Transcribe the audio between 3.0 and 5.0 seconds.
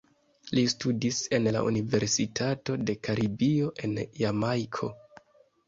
Karibio en Jamajko.